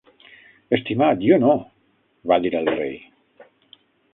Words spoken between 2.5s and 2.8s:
el